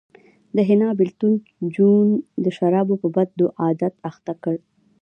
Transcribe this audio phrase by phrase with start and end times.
[0.55, 1.33] د حنا بېلتون
[1.75, 2.07] جون
[2.43, 3.29] د شرابو په بد
[3.61, 4.55] عادت اخته کړ